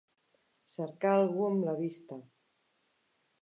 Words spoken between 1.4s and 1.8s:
amb la